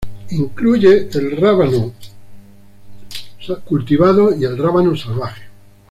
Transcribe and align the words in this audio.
Incluye 0.31 1.09
el 1.13 1.37
rábano 1.37 1.93
cultivado 3.65 4.35
y 4.35 4.45
el 4.45 4.57
rábano 4.57 4.97
salvaje. 4.97 5.43